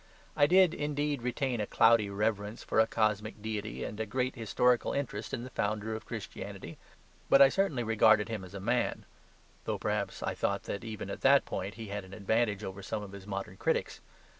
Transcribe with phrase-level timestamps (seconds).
[0.35, 4.93] I did, indeed, retain a cloudy reverence for a cosmic deity and a great historical
[4.93, 6.79] interest in the Founder of Christianity.
[7.29, 9.05] But I certainly regarded Him as a man;
[9.65, 13.03] though perhaps I thought that, even in that point, He had an advantage over some
[13.03, 14.01] of His modern critics.